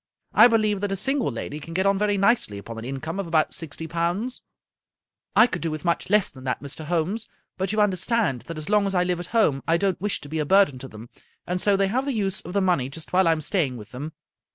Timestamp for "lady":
1.31-1.59